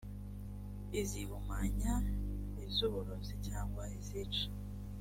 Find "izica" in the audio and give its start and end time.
3.97-4.45